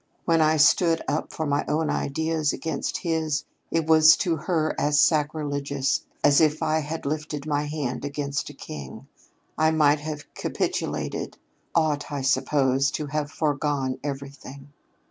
When 0.25 0.41
I 0.41 0.57
stood 0.57 1.03
up 1.07 1.31
for 1.31 1.45
my 1.45 1.63
own 1.67 1.91
ideas 1.91 2.53
against 2.53 2.97
his, 2.97 3.43
it 3.69 3.85
was 3.85 4.17
to 4.17 4.35
her 4.35 4.73
as 4.79 4.99
sacrilegious 4.99 6.01
as 6.23 6.41
if 6.41 6.63
I 6.63 6.79
had 6.79 7.05
lifted 7.05 7.45
my 7.45 7.65
hand 7.65 8.03
against 8.03 8.49
a 8.49 8.53
king. 8.55 9.05
I 9.59 9.69
might 9.69 9.99
have 9.99 10.25
capitulated 10.33 11.37
ought, 11.75 12.11
I 12.11 12.21
suppose, 12.23 12.89
to 12.97 13.05
have 13.05 13.29
foregone 13.29 13.99
everything! 14.03 14.69